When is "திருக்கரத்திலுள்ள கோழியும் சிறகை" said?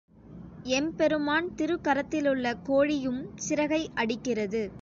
1.55-3.89